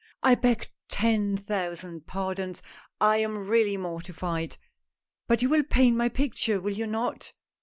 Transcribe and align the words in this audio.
"I 0.23 0.33
beg 0.33 0.67
ten 0.89 1.37
thousand 1.37 2.07
pardons! 2.07 2.63
I 2.99 3.17
am 3.17 3.47
really 3.47 3.77
mortified— 3.77 4.57
but 5.27 5.43
you 5.43 5.49
will 5.49 5.61
paint 5.61 5.95
my 5.95 6.09
picture, 6.09 6.59
will 6.59 6.73
you 6.73 6.87
not 6.87 7.33